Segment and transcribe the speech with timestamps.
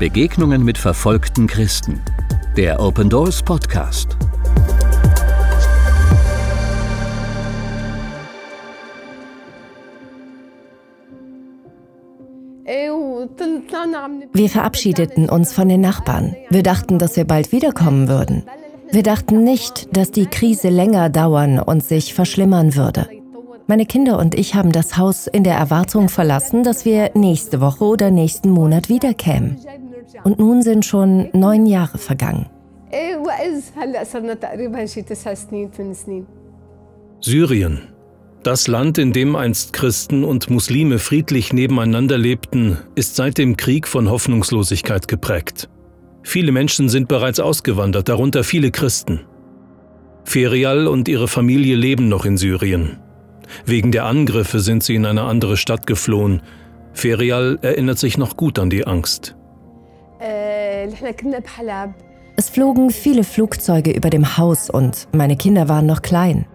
[0.00, 2.00] Begegnungen mit verfolgten Christen.
[2.56, 4.16] Der Open Doors Podcast.
[14.32, 16.34] Wir verabschiedeten uns von den Nachbarn.
[16.48, 18.44] Wir dachten, dass wir bald wiederkommen würden.
[18.90, 23.06] Wir dachten nicht, dass die Krise länger dauern und sich verschlimmern würde.
[23.66, 27.84] Meine Kinder und ich haben das Haus in der Erwartung verlassen, dass wir nächste Woche
[27.84, 29.58] oder nächsten Monat wiederkämen.
[30.24, 32.46] Und nun sind schon neun Jahre vergangen.
[37.20, 37.82] Syrien.
[38.42, 43.86] Das Land, in dem einst Christen und Muslime friedlich nebeneinander lebten, ist seit dem Krieg
[43.86, 45.68] von Hoffnungslosigkeit geprägt.
[46.22, 49.20] Viele Menschen sind bereits ausgewandert, darunter viele Christen.
[50.24, 52.98] Ferial und ihre Familie leben noch in Syrien.
[53.66, 56.42] Wegen der Angriffe sind sie in eine andere Stadt geflohen.
[56.92, 59.36] Ferial erinnert sich noch gut an die Angst.
[62.36, 66.46] Es flogen viele Flugzeuge über dem Haus und meine Kinder waren noch klein.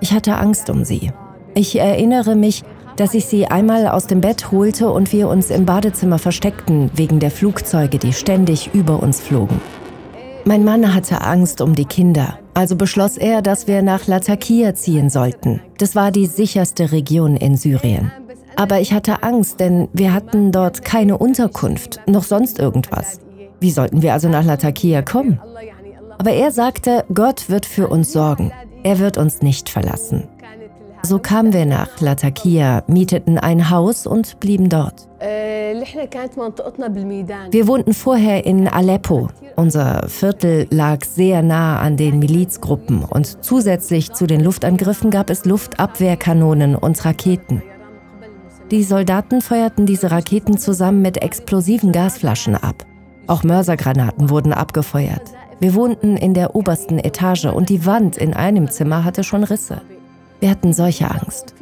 [0.00, 1.12] Ich hatte Angst um sie.
[1.54, 2.64] Ich erinnere mich,
[2.96, 7.18] dass ich sie einmal aus dem Bett holte und wir uns im Badezimmer versteckten wegen
[7.18, 9.60] der Flugzeuge, die ständig über uns flogen.
[10.44, 15.10] Mein Mann hatte Angst um die Kinder, also beschloss er, dass wir nach Latakia ziehen
[15.10, 15.60] sollten.
[15.78, 18.12] Das war die sicherste Region in Syrien.
[18.56, 23.20] Aber ich hatte Angst, denn wir hatten dort keine Unterkunft, noch sonst irgendwas.
[23.60, 25.38] Wie sollten wir also nach Latakia kommen?
[26.18, 28.52] Aber er sagte, Gott wird für uns sorgen.
[28.82, 30.28] Er wird uns nicht verlassen.
[31.02, 35.06] So kamen wir nach Latakia, mieteten ein Haus und blieben dort.
[37.50, 39.28] Wir wohnten vorher in Aleppo.
[39.54, 45.44] Unser Viertel lag sehr nah an den Milizgruppen und zusätzlich zu den Luftangriffen gab es
[45.44, 47.62] Luftabwehrkanonen und Raketen.
[48.72, 52.84] Die Soldaten feuerten diese Raketen zusammen mit explosiven Gasflaschen ab.
[53.28, 55.22] Auch Mörsergranaten wurden abgefeuert.
[55.60, 59.82] Wir wohnten in der obersten Etage und die Wand in einem Zimmer hatte schon Risse.
[60.40, 61.54] Wir hatten solche Angst.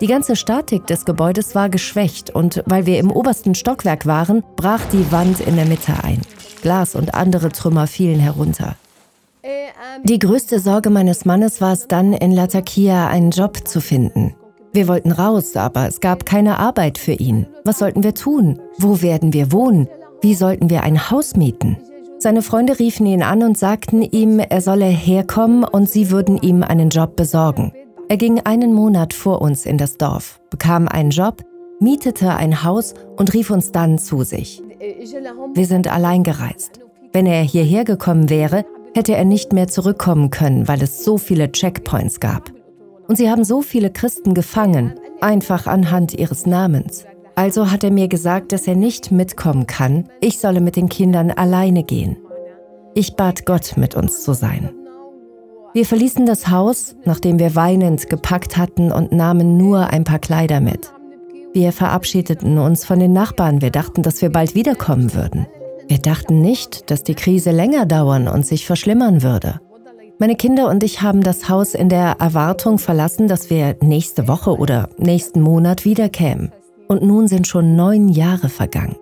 [0.00, 4.84] Die ganze Statik des Gebäudes war geschwächt und weil wir im obersten Stockwerk waren, brach
[4.92, 6.20] die Wand in der Mitte ein.
[6.62, 8.76] Glas und andere Trümmer fielen herunter.
[10.04, 14.34] Die größte Sorge meines Mannes war es dann, in Latakia einen Job zu finden.
[14.72, 17.46] Wir wollten raus, aber es gab keine Arbeit für ihn.
[17.64, 18.58] Was sollten wir tun?
[18.78, 19.88] Wo werden wir wohnen?
[20.22, 21.76] Wie sollten wir ein Haus mieten?
[22.18, 26.62] Seine Freunde riefen ihn an und sagten ihm, er solle herkommen und sie würden ihm
[26.62, 27.72] einen Job besorgen.
[28.08, 31.42] Er ging einen Monat vor uns in das Dorf, bekam einen Job,
[31.80, 34.62] mietete ein Haus und rief uns dann zu sich.
[35.54, 36.80] Wir sind allein gereist.
[37.12, 41.50] Wenn er hierher gekommen wäre, hätte er nicht mehr zurückkommen können, weil es so viele
[41.50, 42.50] Checkpoints gab.
[43.08, 47.04] Und sie haben so viele Christen gefangen, einfach anhand ihres Namens.
[47.34, 51.30] Also hat er mir gesagt, dass er nicht mitkommen kann, ich solle mit den Kindern
[51.30, 52.16] alleine gehen.
[52.94, 54.70] Ich bat Gott, mit uns zu sein.
[55.72, 60.60] Wir verließen das Haus, nachdem wir weinend gepackt hatten und nahmen nur ein paar Kleider
[60.60, 60.92] mit.
[61.52, 65.46] Wir verabschiedeten uns von den Nachbarn, wir dachten, dass wir bald wiederkommen würden.
[65.88, 69.60] Wir dachten nicht, dass die Krise länger dauern und sich verschlimmern würde.
[70.18, 74.56] Meine Kinder und ich haben das Haus in der Erwartung verlassen, dass wir nächste Woche
[74.56, 76.52] oder nächsten Monat wiederkämen.
[76.88, 78.96] Und nun sind schon neun Jahre vergangen.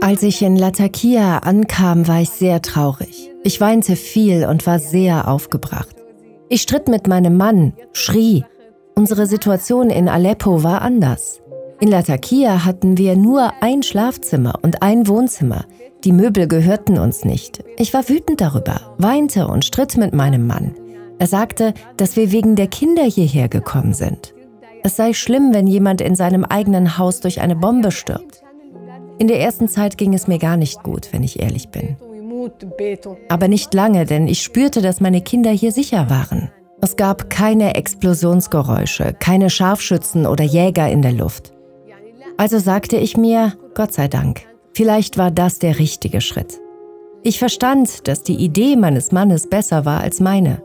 [0.00, 3.30] Als ich in Latakia ankam, war ich sehr traurig.
[3.42, 5.96] Ich weinte viel und war sehr aufgebracht.
[6.48, 8.44] Ich stritt mit meinem Mann, schrie.
[8.94, 11.40] Unsere Situation in Aleppo war anders.
[11.80, 15.64] In Latakia hatten wir nur ein Schlafzimmer und ein Wohnzimmer.
[16.04, 17.64] Die Möbel gehörten uns nicht.
[17.76, 20.74] Ich war wütend darüber, weinte und stritt mit meinem Mann.
[21.18, 24.34] Er sagte, dass wir wegen der Kinder hierher gekommen sind.
[24.82, 28.42] Es sei schlimm, wenn jemand in seinem eigenen Haus durch eine Bombe stirbt.
[29.18, 31.96] In der ersten Zeit ging es mir gar nicht gut, wenn ich ehrlich bin.
[33.28, 36.50] Aber nicht lange, denn ich spürte, dass meine Kinder hier sicher waren.
[36.82, 41.53] Es gab keine Explosionsgeräusche, keine Scharfschützen oder Jäger in der Luft.
[42.36, 46.60] Also sagte ich mir, Gott sei Dank, Vielleicht war das der richtige Schritt.
[47.22, 50.62] Ich verstand, dass die Idee meines Mannes besser war als meine.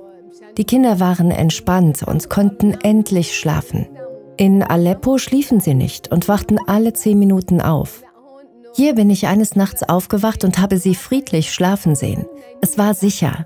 [0.58, 3.88] Die Kinder waren entspannt und konnten endlich schlafen.
[4.36, 8.02] In Aleppo schliefen sie nicht und wachten alle zehn Minuten auf.
[8.74, 12.26] Hier bin ich eines Nachts aufgewacht und habe sie friedlich schlafen sehen.
[12.62, 13.46] Es war sicher.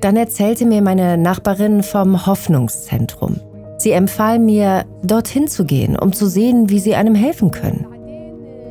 [0.00, 3.40] Dann erzählte mir meine Nachbarin vom Hoffnungszentrum.
[3.78, 7.86] Sie empfahl mir, dorthin zu gehen, um zu sehen, wie sie einem helfen können.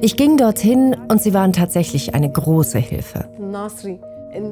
[0.02, 3.26] Ich ging dorthin und sie waren tatsächlich eine große Hilfe.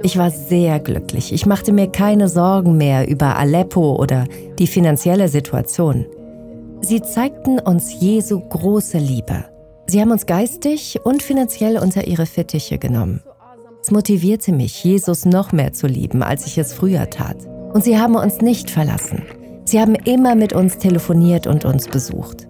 [0.01, 1.33] Ich war sehr glücklich.
[1.33, 4.25] Ich machte mir keine Sorgen mehr über Aleppo oder
[4.57, 6.05] die finanzielle Situation.
[6.81, 9.45] Sie zeigten uns Jesu große Liebe.
[9.88, 13.21] Sie haben uns geistig und finanziell unter ihre Fittiche genommen.
[13.81, 17.35] Es motivierte mich, Jesus noch mehr zu lieben, als ich es früher tat.
[17.73, 19.23] Und sie haben uns nicht verlassen.
[19.73, 22.47] Sie haben immer mit uns telefoniert und uns besucht.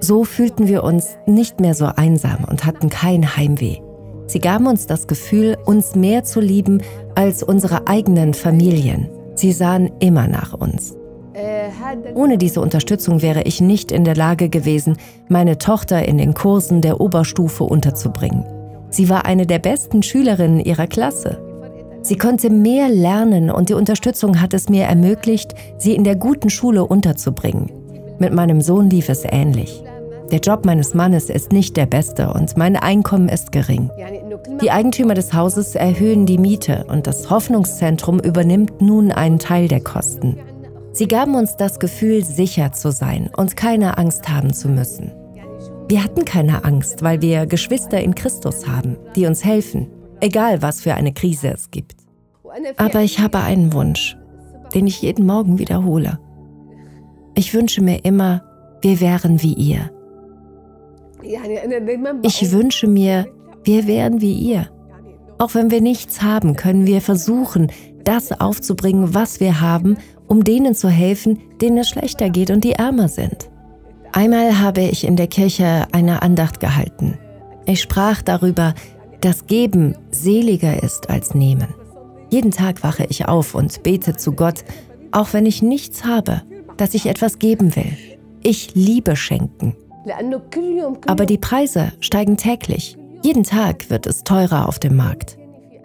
[0.00, 3.78] So fühlten wir uns nicht mehr so einsam und hatten kein Heimweh.
[4.26, 6.82] Sie gaben uns das Gefühl, uns mehr zu lieben
[7.14, 9.08] als unsere eigenen Familien.
[9.36, 10.98] Sie sahen immer nach uns.
[12.14, 14.98] Ohne diese Unterstützung wäre ich nicht in der Lage gewesen,
[15.30, 18.44] meine Tochter in den Kursen der Oberstufe unterzubringen.
[18.90, 21.40] Sie war eine der besten Schülerinnen ihrer Klasse.
[22.02, 26.48] Sie konnte mehr lernen und die Unterstützung hat es mir ermöglicht, sie in der guten
[26.48, 27.70] Schule unterzubringen.
[28.18, 29.82] Mit meinem Sohn lief es ähnlich.
[30.30, 33.90] Der Job meines Mannes ist nicht der beste und mein Einkommen ist gering.
[34.62, 39.80] Die Eigentümer des Hauses erhöhen die Miete und das Hoffnungszentrum übernimmt nun einen Teil der
[39.80, 40.38] Kosten.
[40.92, 45.12] Sie gaben uns das Gefühl, sicher zu sein und keine Angst haben zu müssen.
[45.88, 49.88] Wir hatten keine Angst, weil wir Geschwister in Christus haben, die uns helfen,
[50.20, 51.96] egal was für eine Krise es gibt.
[52.76, 54.16] Aber ich habe einen Wunsch,
[54.74, 56.18] den ich jeden Morgen wiederhole.
[57.34, 58.42] Ich wünsche mir immer,
[58.82, 59.90] wir wären wie ihr.
[62.22, 63.26] Ich wünsche mir,
[63.64, 64.68] wir wären wie ihr.
[65.38, 67.70] Auch wenn wir nichts haben, können wir versuchen,
[68.04, 69.96] das aufzubringen, was wir haben,
[70.26, 73.50] um denen zu helfen, denen es schlechter geht und die ärmer sind.
[74.12, 77.18] Einmal habe ich in der Kirche eine Andacht gehalten.
[77.64, 78.74] Ich sprach darüber,
[79.20, 81.68] dass Geben seliger ist als Nehmen.
[82.30, 84.64] Jeden Tag wache ich auf und bete zu Gott,
[85.12, 86.42] auch wenn ich nichts habe,
[86.76, 87.92] dass ich etwas geben will.
[88.42, 89.76] Ich liebe Schenken.
[91.06, 92.96] Aber die Preise steigen täglich.
[93.22, 95.36] Jeden Tag wird es teurer auf dem Markt.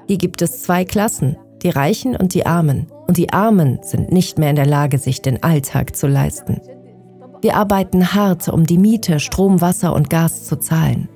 [0.08, 2.88] Hier gibt es zwei Klassen, die Reichen und die Armen.
[3.08, 6.62] Und die Armen sind nicht mehr in der Lage, sich den Alltag zu leisten.
[7.42, 11.10] Wir arbeiten hart, um die Miete, Strom, Wasser und Gas zu zahlen.